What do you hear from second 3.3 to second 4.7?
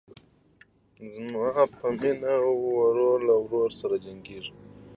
ورور سره جنګیږي